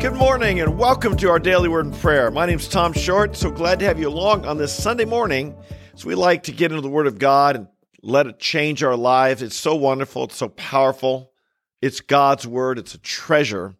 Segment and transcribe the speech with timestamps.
[0.00, 2.30] Good morning and welcome to our daily word and prayer.
[2.30, 3.36] My name is Tom Short.
[3.36, 5.54] So glad to have you along on this Sunday morning.
[5.94, 7.68] So we like to get into the word of God and
[8.02, 9.42] let it change our lives.
[9.42, 11.32] It's so wonderful, it's so powerful.
[11.82, 13.74] It's God's word, it's a treasure.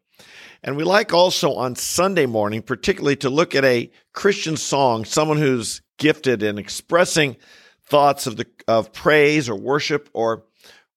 [0.63, 5.39] And we like also on Sunday morning, particularly to look at a Christian song, someone
[5.39, 7.39] who's gifted in expressing
[7.83, 10.45] thoughts of the of praise or worship or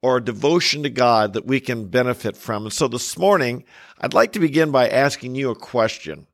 [0.03, 2.63] or devotion to God that we can benefit from.
[2.63, 3.63] And so this morning,
[4.01, 6.27] I'd like to begin by asking you a question.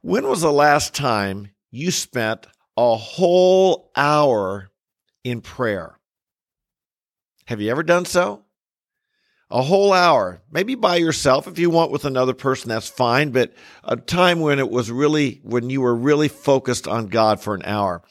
[0.00, 2.46] When was the last time you spent
[2.78, 4.70] a whole hour
[5.22, 6.00] in prayer?
[7.44, 8.46] Have you ever done so?
[9.50, 11.46] A whole hour, maybe by yourself.
[11.46, 13.52] If you want with another person, that's fine, but
[13.84, 17.62] a time when it was really, when you were really focused on God for an
[17.66, 18.02] hour.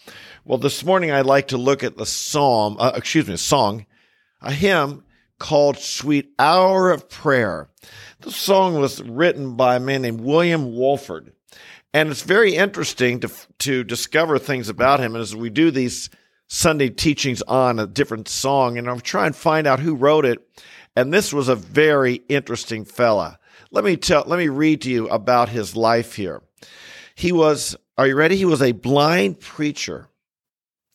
[0.45, 3.88] Well, this morning I'd like to look at the psalm, uh, excuse me, song
[4.43, 5.03] a hymn
[5.39, 7.70] called Sweet Hour of Prayer.
[8.21, 11.33] The song was written by a man named William Walford.
[11.93, 16.09] And it's very interesting to, to discover things about him as we do these
[16.47, 18.77] Sunday teachings on a different song.
[18.77, 20.39] And I'm trying to find out who wrote it.
[20.95, 23.39] And this was a very interesting fella.
[23.72, 26.41] Let me tell, let me read to you about his life here.
[27.16, 28.35] He was, are you ready?
[28.35, 30.09] He was a blind preacher.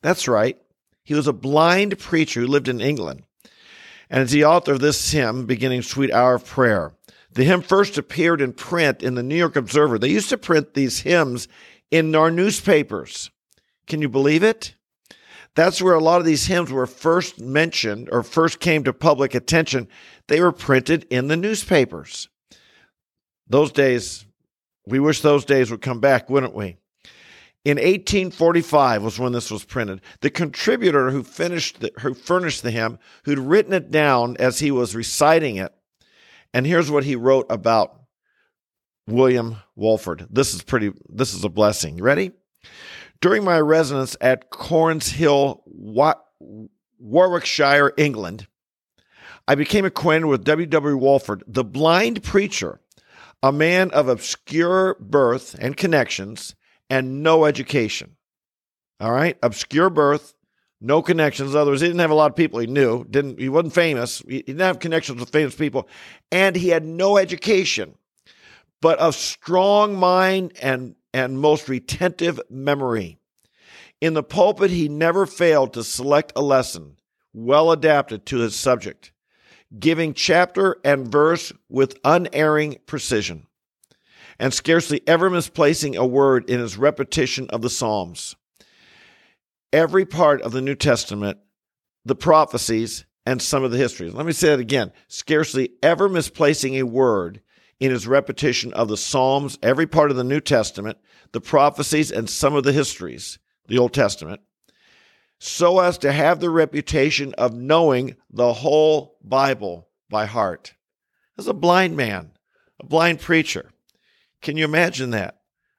[0.02, 0.58] That's right.
[1.05, 3.24] He was a blind preacher who lived in England
[4.11, 6.92] and is the author of this hymn, beginning Sweet Hour of Prayer.
[7.33, 9.98] The hymn first appeared in print in the New York Observer.
[9.98, 11.47] They used to print these hymns
[11.91, 13.31] in our newspapers.
[13.86, 14.75] Can you believe it?
[15.55, 19.34] That's where a lot of these hymns were first mentioned or first came to public
[19.34, 19.89] attention.
[20.29, 22.29] They were printed in the newspapers.
[23.48, 24.25] Those days,
[24.86, 26.77] we wish those days would come back, wouldn't we?
[27.64, 30.01] In 1845 was when this was printed.
[30.20, 34.70] The contributor who finished the, who furnished the hymn, who'd written it down as he
[34.70, 35.73] was reciting it,
[36.55, 38.01] and here's what he wrote about
[39.06, 40.27] William Walford.
[40.31, 40.92] This is pretty.
[41.09, 41.98] This is a blessing.
[41.98, 42.33] You ready?
[43.20, 45.63] During my residence at Coleshill,
[46.98, 48.47] Warwickshire, England,
[49.48, 50.67] I became acquainted with W.
[50.67, 50.97] W.
[50.97, 52.80] Walford, the blind preacher,
[53.42, 56.55] a man of obscure birth and connections
[56.90, 58.16] and no education.
[59.00, 60.34] All right, obscure birth,
[60.80, 61.52] no connections.
[61.52, 63.04] In other words, he didn't have a lot of people he knew.
[63.04, 64.22] Didn't he wasn't famous.
[64.28, 65.88] He didn't have connections with famous people,
[66.32, 67.94] and he had no education,
[68.80, 73.18] but a strong mind and and most retentive memory.
[74.00, 76.96] In the pulpit, he never failed to select a lesson
[77.32, 79.12] well adapted to his subject,
[79.78, 83.48] giving chapter and verse with unerring precision
[84.38, 88.36] and scarcely ever misplacing a word in his repetition of the Psalms.
[89.72, 91.38] Every part of the New Testament,
[92.04, 94.14] the prophecies, and some of the histories.
[94.14, 97.42] Let me say it again scarcely ever misplacing a word
[97.78, 100.98] in his repetition of the Psalms, every part of the New Testament,
[101.32, 104.40] the prophecies, and some of the histories, the Old Testament,
[105.38, 110.74] so as to have the reputation of knowing the whole Bible by heart.
[111.36, 112.32] As a blind man,
[112.80, 113.70] a blind preacher.
[114.42, 115.38] Can you imagine that?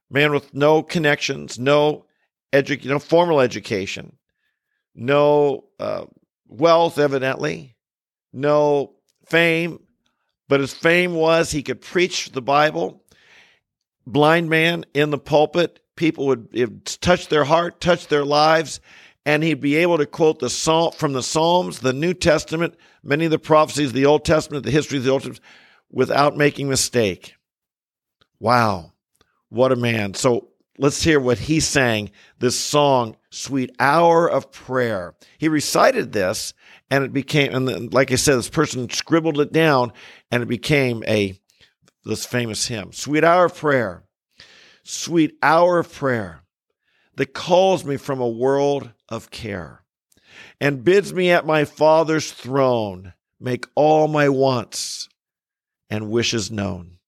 [0.09, 2.05] Man with no connections, no
[2.51, 4.17] edu- no formal education,
[4.95, 6.05] no uh,
[6.47, 7.75] wealth, evidently,
[8.33, 9.79] no fame,
[10.47, 13.03] but his fame was he could preach the Bible.
[14.07, 18.79] Blind man in the pulpit, people would touch their heart, touch their lives,
[19.25, 23.25] and he'd be able to quote the psalm from the Psalms, the New Testament, many
[23.25, 25.45] of the prophecies, of the Old Testament, the history of the Old Testament,
[25.91, 27.35] without making mistake.
[28.39, 28.93] Wow,
[29.49, 30.13] what a man.
[30.13, 35.15] So let's hear what he sang this song, Sweet Hour of Prayer.
[35.37, 36.53] He recited this
[36.89, 39.91] and it became, and then, like I said, this person scribbled it down
[40.31, 41.39] and it became a,
[42.05, 44.03] this famous hymn, Sweet Hour of Prayer.
[44.83, 46.41] Sweet hour of prayer
[47.15, 49.83] that calls me from a world of care
[50.59, 55.07] and bids me at my Father's throne make all my wants
[55.89, 56.98] and wishes known.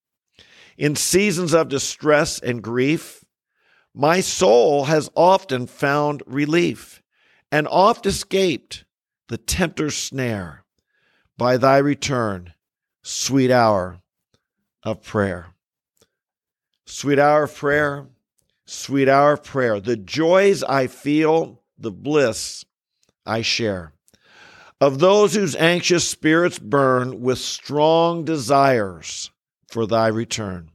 [0.77, 3.23] In seasons of distress and grief,
[3.94, 7.01] my soul has often found relief
[7.51, 8.85] and oft escaped
[9.27, 10.63] the tempter's snare
[11.38, 12.53] by thy return,
[13.03, 14.00] sweet hour
[14.83, 15.47] of prayer.
[16.85, 18.07] Sweet hour of prayer,
[18.65, 19.79] sweet hour of prayer.
[19.79, 22.65] The joys I feel, the bliss
[23.25, 23.94] I share.
[24.79, 29.29] Of those whose anxious spirits burn with strong desires
[29.71, 30.71] for thy return.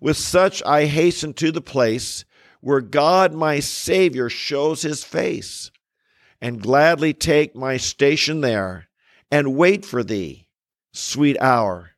[0.00, 2.24] With such I hasten to the place
[2.60, 5.70] where God my Savior shows his face,
[6.40, 8.88] and gladly take my station there
[9.30, 10.48] and wait for thee,
[10.92, 11.90] sweet hour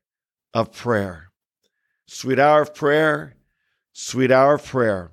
[0.52, 1.30] of prayer.
[2.06, 3.36] Sweet hour of prayer,
[3.92, 5.12] sweet hour of prayer.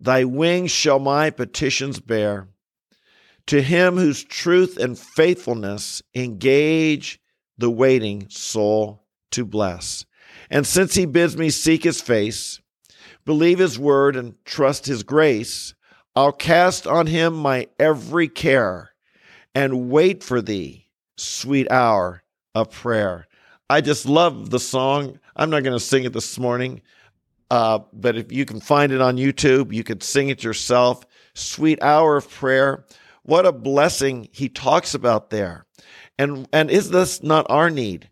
[0.00, 2.48] Thy wings shall my petitions bear.
[3.46, 7.20] To him whose truth and faithfulness engage
[7.56, 10.04] the waiting soul to bless.
[10.50, 12.60] And since he bids me seek his face,
[13.24, 15.74] believe his word, and trust his grace,
[16.14, 18.90] I'll cast on him my every care
[19.54, 20.86] and wait for thee,
[21.16, 22.22] sweet hour
[22.54, 23.26] of prayer.
[23.68, 25.18] I just love the song.
[25.34, 26.80] I'm not going to sing it this morning,
[27.50, 31.04] uh, but if you can find it on YouTube, you could sing it yourself.
[31.34, 32.84] Sweet hour of prayer.
[33.24, 35.66] What a blessing he talks about there.
[36.18, 38.08] And and is this not our need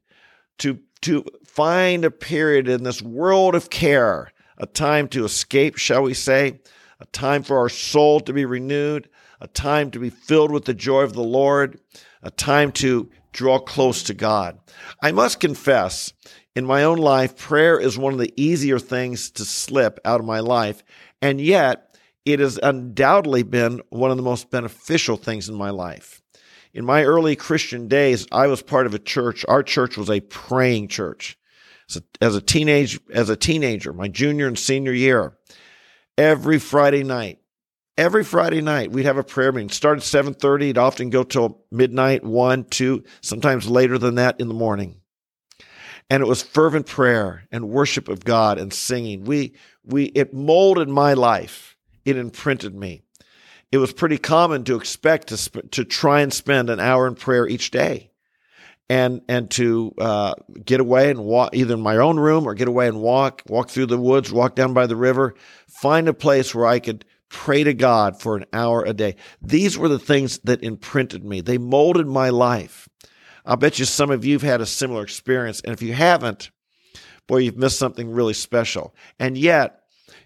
[0.58, 1.24] to to
[1.54, 6.58] find a period in this world of care, a time to escape, shall we say,
[6.98, 9.08] a time for our soul to be renewed,
[9.40, 11.78] a time to be filled with the joy of the Lord,
[12.24, 14.58] a time to draw close to God.
[15.00, 16.12] I must confess,
[16.56, 20.26] in my own life, prayer is one of the easier things to slip out of
[20.26, 20.82] my life,
[21.22, 26.20] and yet it has undoubtedly been one of the most beneficial things in my life.
[26.72, 29.44] In my early Christian days, I was part of a church.
[29.46, 31.38] Our church was a praying church.
[31.88, 35.36] As a, as a teenage, as a teenager, my junior and senior year,
[36.16, 37.40] every Friday night,
[37.98, 39.70] every Friday night we'd have a prayer meeting.
[39.70, 40.66] Start at seven thirty.
[40.70, 45.00] It'd often go till midnight, one, two, sometimes later than that in the morning.
[46.10, 49.24] And it was fervent prayer and worship of God and singing.
[49.24, 49.54] We
[49.84, 53.02] we it molded my life it imprinted me.
[53.72, 57.14] It was pretty common to expect to sp- to try and spend an hour in
[57.14, 58.10] prayer each day,
[58.88, 60.34] and and to uh,
[60.64, 63.70] get away and walk either in my own room or get away and walk walk
[63.70, 65.34] through the woods, walk down by the river,
[65.68, 69.16] find a place where I could pray to God for an hour a day.
[69.42, 71.40] These were the things that imprinted me.
[71.40, 72.88] They molded my life.
[73.44, 76.50] I'll bet you some of you have had a similar experience, and if you haven't,
[77.26, 78.94] boy, you've missed something really special.
[79.18, 79.80] And yet,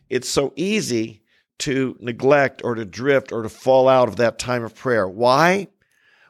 [0.09, 1.23] it's so easy
[1.61, 5.09] to neglect or to drift or to fall out of that time of prayer.
[5.09, 5.69] Why?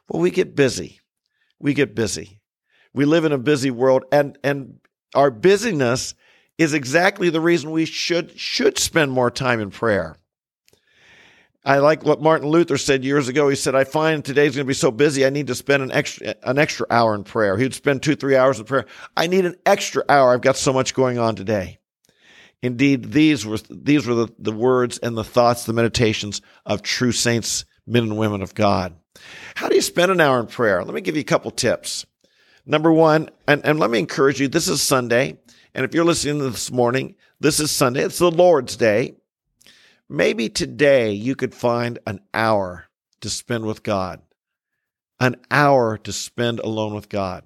[0.07, 0.98] Well, we get busy.
[1.59, 2.39] We get busy.
[2.93, 4.79] We live in a busy world and, and
[5.15, 6.15] our busyness
[6.57, 10.15] is exactly the reason we should, should spend more time in prayer.
[11.65, 13.49] I like what Martin Luther said years ago.
[13.49, 15.91] He said, I find today's going to be so busy, I need to spend an
[15.91, 17.57] extra, an extra hour in prayer.
[17.57, 18.85] He'd spend two, three hours in prayer.
[19.15, 20.33] I need an extra hour.
[20.33, 21.79] I've got so much going on today.
[22.61, 27.13] Indeed, these were these were the, the words and the thoughts, the meditations of true
[27.13, 28.98] saints, men and women of God.
[29.55, 30.83] How do you spend an hour in prayer?
[30.83, 32.05] Let me give you a couple tips.
[32.65, 35.37] Number one, and, and let me encourage you, this is Sunday.
[35.73, 38.03] And if you're listening this morning, this is Sunday.
[38.03, 39.15] It's the Lord's Day.
[40.07, 42.85] Maybe today you could find an hour
[43.21, 44.21] to spend with God,
[45.19, 47.43] an hour to spend alone with God.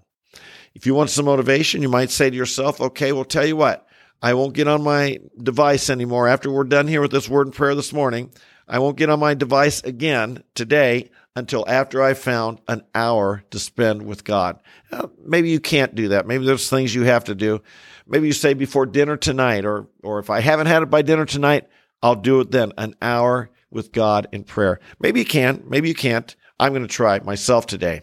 [0.74, 3.88] If you want some motivation, you might say to yourself, okay, well, tell you what,
[4.22, 7.56] I won't get on my device anymore after we're done here with this word and
[7.56, 8.32] prayer this morning.
[8.68, 13.60] I won't get on my device again today until after I found an hour to
[13.60, 14.60] spend with God.
[14.92, 16.28] Uh, maybe you can't do that.
[16.28, 17.62] Maybe there's things you have to do.
[18.06, 21.26] Maybe you say before dinner tonight, or, or if I haven't had it by dinner
[21.26, 21.68] tonight,
[22.02, 22.74] I'll do it then.
[22.78, 24.80] An hour with God in prayer.
[25.00, 25.64] Maybe you can.
[25.68, 26.36] Maybe you can't.
[26.60, 28.02] I'm going to try myself today.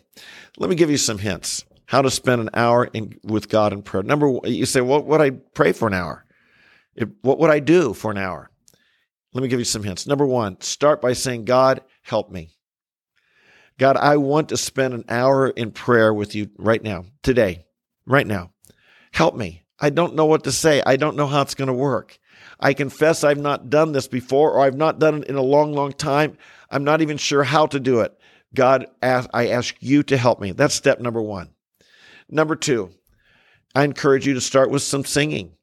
[0.59, 3.83] Let me give you some hints how to spend an hour in, with God in
[3.83, 4.05] prayer.
[4.05, 6.25] Number one, you say, what would I pray for an hour?
[7.23, 8.49] What would I do for an hour?
[9.33, 10.07] Let me give you some hints.
[10.07, 12.51] Number one, start by saying, God, help me.
[13.81, 17.65] God, I want to spend an hour in prayer with you right now, today,
[18.05, 18.51] right now.
[19.11, 19.63] Help me.
[19.79, 20.83] I don't know what to say.
[20.85, 22.19] I don't know how it's going to work.
[22.61, 25.73] I confess I've not done this before or I've not done it in a long,
[25.73, 26.37] long time.
[26.71, 28.13] I'm not even sure how to do it.
[28.55, 30.53] God, I ask you to help me.
[30.53, 31.49] That's step number one.
[32.29, 32.91] Number two,
[33.75, 35.55] I encourage you to start with some singing.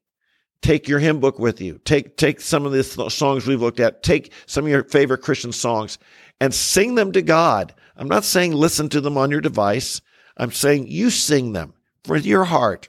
[0.60, 1.78] Take your hymn book with you.
[1.84, 4.02] Take, take some of the songs we've looked at.
[4.02, 5.98] Take some of your favorite Christian songs
[6.40, 7.74] and sing them to God.
[7.96, 10.00] I'm not saying listen to them on your device.
[10.36, 11.74] I'm saying you sing them
[12.06, 12.88] with your heart.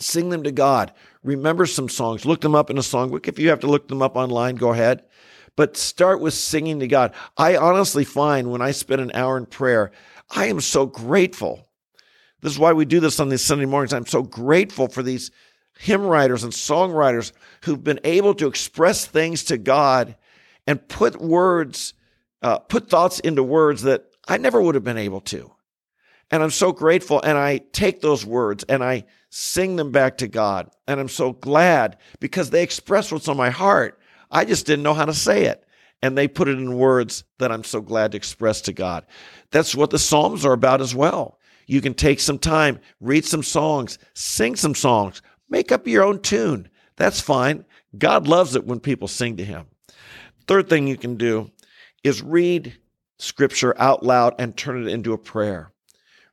[0.00, 0.92] Sing them to God.
[1.22, 2.24] Remember some songs.
[2.24, 3.28] Look them up in a songbook.
[3.28, 5.02] If you have to look them up online, go ahead.
[5.56, 7.14] But start with singing to God.
[7.36, 9.90] I honestly find when I spend an hour in prayer,
[10.30, 11.68] I am so grateful
[12.40, 13.92] this is why we do this on these Sunday mornings.
[13.92, 15.30] I'm so grateful for these
[15.78, 20.16] hymn writers and songwriters who've been able to express things to God
[20.66, 21.94] and put words,
[22.42, 25.52] uh, put thoughts into words that I never would have been able to.
[26.30, 27.20] And I'm so grateful.
[27.22, 30.70] And I take those words and I sing them back to God.
[30.86, 33.98] And I'm so glad because they express what's on my heart.
[34.30, 35.64] I just didn't know how to say it.
[36.02, 39.06] And they put it in words that I'm so glad to express to God.
[39.50, 41.38] That's what the Psalms are about as well.
[41.66, 46.20] You can take some time, read some songs, sing some songs, Make up your own
[46.20, 46.68] tune.
[46.96, 47.64] That's fine.
[47.96, 49.66] God loves it when people sing to him.
[50.46, 51.50] Third thing you can do
[52.08, 52.76] is read
[53.18, 55.70] scripture out loud and turn it into a prayer.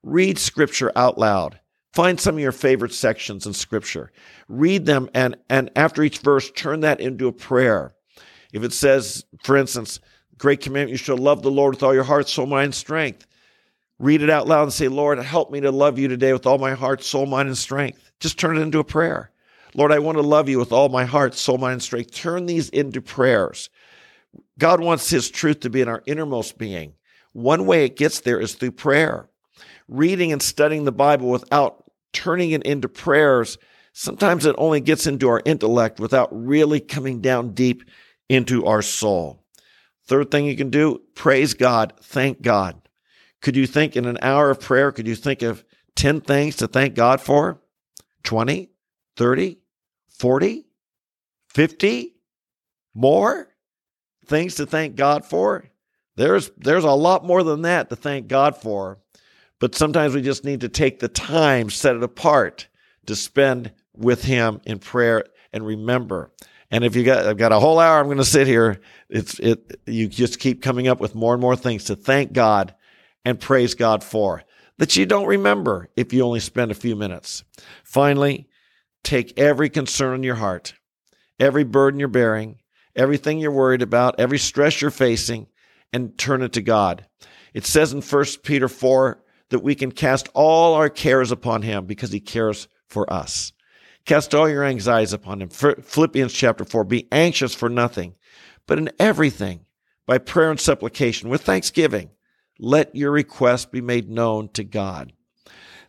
[0.02, 1.60] Read scripture out loud.
[1.94, 4.12] Find some of your favorite sections in scripture.
[4.48, 7.96] Read them and, and after each verse, turn that into a prayer.
[8.52, 10.00] If it says, for instance,
[10.38, 13.26] great commandment, you shall love the Lord with all your heart, soul, mind, and strength.
[13.98, 16.58] Read it out loud and say, Lord, help me to love you today with all
[16.58, 18.12] my heart, soul, mind, and strength.
[18.20, 19.32] Just turn it into a prayer.
[19.74, 22.12] Lord, I want to love you with all my heart, soul, mind, and strength.
[22.12, 23.70] Turn these into prayers.
[24.58, 26.94] God wants his truth to be in our innermost being.
[27.34, 29.30] One way it gets there is through prayer.
[29.88, 31.84] Reading and studying the Bible without
[32.14, 33.58] turning it into prayers,
[33.94, 37.84] sometimes it only gets into our intellect without really coming down deep
[38.30, 39.44] into our soul.
[40.08, 42.80] Third thing you can do, praise God, thank God.
[43.42, 45.64] Could you think in an hour of prayer, could you think of
[45.96, 47.62] 10 things to thank God for?
[48.24, 48.70] 20,
[49.18, 49.60] 30,
[50.10, 50.66] 40,
[51.50, 52.16] 50,
[52.94, 53.55] more
[54.26, 55.66] things to thank God for?
[56.16, 59.00] There's there's a lot more than that to thank God for.
[59.60, 62.68] But sometimes we just need to take the time, set it apart
[63.06, 66.32] to spend with him in prayer and remember.
[66.72, 68.80] And if you got I've got a whole hour I'm going to sit here,
[69.10, 72.76] it's it you just keep coming up with more and more things to thank God
[73.24, 74.44] and praise God for
[74.78, 77.44] that you don't remember if you only spend a few minutes.
[77.84, 78.48] Finally,
[79.04, 80.74] take every concern in your heart,
[81.40, 82.58] every burden you're bearing,
[82.96, 85.48] everything you're worried about, every stress you're facing,
[85.94, 87.06] and turn it to God.
[87.54, 91.86] It says in 1 Peter 4 that we can cast all our cares upon Him
[91.86, 93.54] because He cares for us.
[94.06, 95.50] Cast all your anxieties upon Him.
[95.50, 98.16] Philippians chapter 4 Be anxious for nothing,
[98.68, 99.62] but in everything,
[100.06, 102.10] by prayer and supplication, with thanksgiving,
[102.60, 105.14] let your request be made known to God.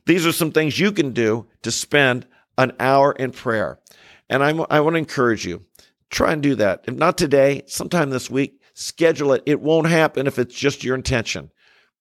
[0.06, 3.80] These are some things you can do to spend an hour in prayer.
[4.28, 5.64] And I'm, I want to encourage you
[6.10, 6.84] try and do that.
[6.86, 9.42] If not today, sometime this week, schedule it.
[9.46, 11.50] It won't happen if it's just your intention.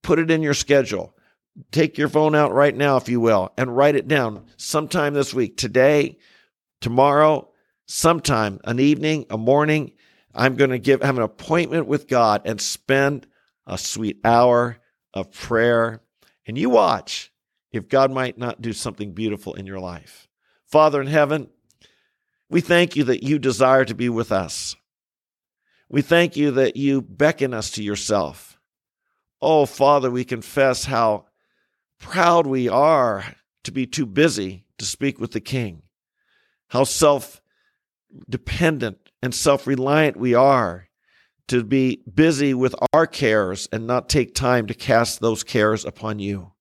[0.03, 1.15] Put it in your schedule.
[1.71, 5.33] Take your phone out right now, if you will, and write it down sometime this
[5.33, 5.57] week.
[5.57, 6.17] Today,
[6.81, 7.49] tomorrow,
[7.87, 9.93] sometime, an evening, a morning.
[10.33, 13.25] I'm going to give have an appointment with God and spend
[13.65, 14.77] a sweet hour
[15.13, 16.01] of prayer.
[16.45, 17.31] And you watch
[17.71, 20.27] if God might not do something beautiful in your life.
[20.65, 21.49] Father in heaven,
[22.49, 24.75] we thank you that you desire to be with us.
[25.89, 28.59] We thank you that you beckon us to yourself.
[29.41, 31.25] Oh, Father, we confess how
[31.99, 33.25] proud we are
[33.63, 35.83] to be too busy to speak with the King,
[36.69, 37.41] how self
[38.29, 40.87] dependent and self reliant we are
[41.47, 46.19] to be busy with our cares and not take time to cast those cares upon
[46.19, 46.51] you.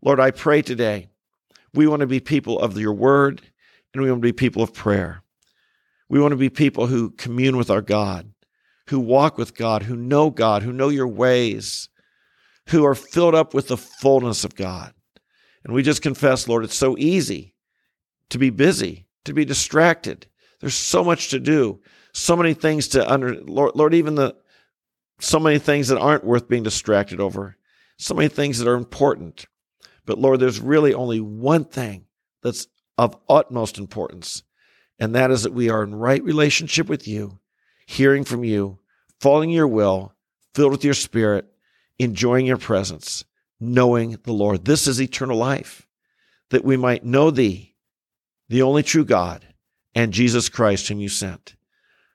[0.00, 1.08] Lord, I pray today
[1.74, 3.42] we want to be people of your word
[3.94, 5.22] and we want to be people of prayer.
[6.08, 8.32] We want to be people who commune with our God,
[8.88, 11.88] who walk with God, who know God, who know your ways,
[12.68, 14.92] who are filled up with the fullness of God.
[15.64, 17.54] And we just confess, Lord, it's so easy
[18.30, 20.26] to be busy, to be distracted.
[20.60, 21.80] There's so much to do,
[22.12, 24.36] so many things to under Lord, Lord even the
[25.20, 27.56] so many things that aren't worth being distracted over,
[27.98, 29.46] so many things that are important.
[30.04, 32.06] But Lord, there's really only one thing
[32.42, 34.42] that's of utmost importance,
[34.98, 37.38] and that is that we are in right relationship with you,
[37.86, 38.78] hearing from you,
[39.20, 40.14] following your will,
[40.54, 41.46] filled with your spirit,
[41.98, 43.24] enjoying your presence,
[43.58, 44.64] knowing the Lord.
[44.64, 45.86] This is eternal life,
[46.50, 47.74] that we might know thee,
[48.48, 49.46] the only true God,
[49.94, 51.56] and Jesus Christ, whom you sent.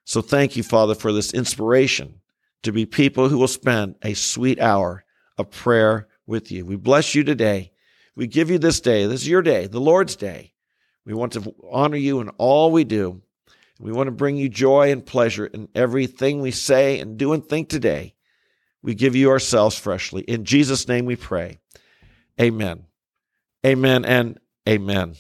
[0.06, 2.22] So thank you, Father, for this inspiration
[2.64, 5.06] to be people who will spend a sweet hour
[5.38, 6.66] of prayer with you.
[6.66, 7.72] We bless you today.
[8.16, 9.06] We give you this day.
[9.06, 10.54] This is your day, the Lord's day.
[11.06, 13.22] We want to honor you in all we do.
[13.80, 17.46] We want to bring you joy and pleasure in everything we say and do and
[17.46, 18.14] think today.
[18.82, 20.22] We give you ourselves freshly.
[20.24, 21.60] In Jesus' name we pray.
[22.40, 22.86] Amen.
[23.66, 25.16] Amen and amen.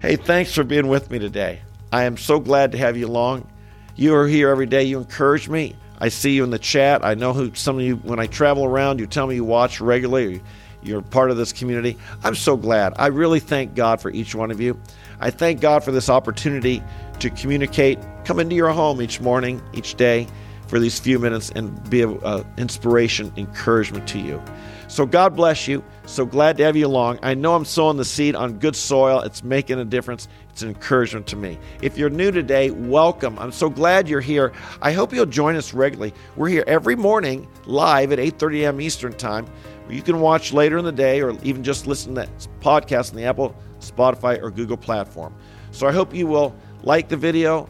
[0.00, 1.60] Hey, thanks for being with me today.
[1.92, 3.48] I am so glad to have you along.
[3.96, 4.82] You are here every day.
[4.84, 5.76] You encourage me.
[5.98, 7.04] I see you in the chat.
[7.04, 9.80] I know who some of you, when I travel around, you tell me you watch
[9.80, 10.42] regularly
[10.82, 11.98] you're part of this community.
[12.24, 12.94] I'm so glad.
[12.96, 14.80] I really thank God for each one of you.
[15.20, 16.82] I thank God for this opportunity
[17.20, 20.26] to communicate, come into your home each morning, each day
[20.66, 24.42] for these few minutes and be an uh, inspiration, encouragement to you.
[24.88, 25.82] So God bless you.
[26.06, 27.18] So glad to have you along.
[27.22, 29.20] I know I'm sowing the seed on good soil.
[29.20, 30.28] It's making a difference.
[30.50, 31.58] It's an encouragement to me.
[31.80, 33.38] If you're new today, welcome.
[33.38, 34.52] I'm so glad you're here.
[34.82, 36.12] I hope you'll join us regularly.
[36.36, 38.80] We're here every morning live at 8:30 a.m.
[38.80, 39.46] Eastern Time.
[39.92, 43.16] You can watch later in the day or even just listen to that podcast on
[43.16, 45.34] the Apple Spotify, or Google platform.
[45.70, 47.68] So I hope you will like the video,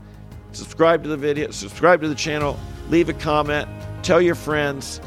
[0.52, 2.58] subscribe to the video, subscribe to the channel,
[2.90, 3.68] leave a comment,
[4.02, 5.00] tell your friends,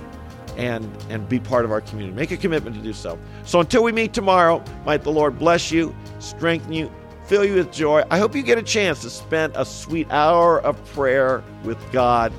[0.58, 2.16] and and be part of our community.
[2.16, 3.20] Make a commitment to do so.
[3.44, 6.92] So until we meet tomorrow, might the Lord bless you, strengthen you,
[7.26, 8.04] fill you with joy.
[8.10, 12.32] I hope you get a chance to spend a sweet hour of prayer with God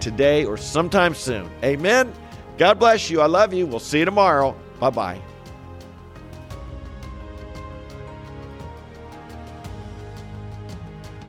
[0.00, 1.50] today or sometime soon.
[1.64, 2.12] Amen.
[2.58, 3.20] God bless you.
[3.20, 3.66] I love you.
[3.66, 4.54] We'll see you tomorrow.
[4.78, 5.20] Bye bye.